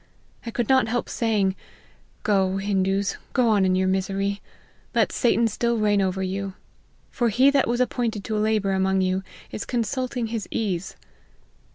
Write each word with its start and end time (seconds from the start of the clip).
I 0.47 0.49
could 0.49 0.67
not 0.67 0.87
help 0.87 1.09
saying, 1.09 1.55
Go, 2.23 2.57
Hindoos, 2.57 3.17
go 3.33 3.49
on 3.49 3.65
in 3.65 3.75
your 3.75 3.87
misery, 3.87 4.41
let 4.95 5.11
Satan 5.11 5.47
still 5.47 5.77
reign 5.77 6.01
over 6.01 6.23
you; 6.23 6.55
for 7.11 7.29
he 7.29 7.51
that 7.51 7.67
was 7.67 7.79
appointed 7.79 8.23
to 8.23 8.35
labour 8.35 8.71
among 8.71 9.01
you, 9.01 9.21
is 9.51 9.63
consulting 9.63 10.25
his 10.33 10.47
ease. 10.49 10.95